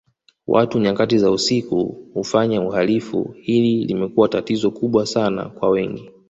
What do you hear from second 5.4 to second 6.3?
kwa wengi